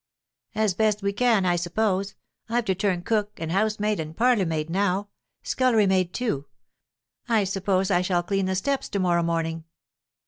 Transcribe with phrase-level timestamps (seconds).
[0.55, 2.15] "As best we can, I suppose.
[2.49, 5.09] I've to turn cook and housemaid and parlour maid, now.
[5.43, 6.47] Scullery maid too.
[7.29, 9.63] I suppose I shall clean the steps to morrow morning."